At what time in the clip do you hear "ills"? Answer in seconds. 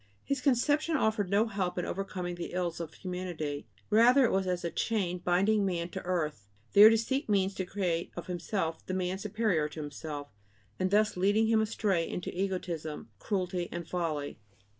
2.53-2.79